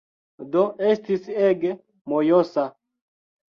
[0.55, 0.63] Do,
[0.93, 1.75] estis ege
[2.15, 2.67] mojosa.